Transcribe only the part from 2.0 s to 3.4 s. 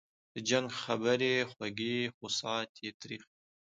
خو ساعت یې تریخ وي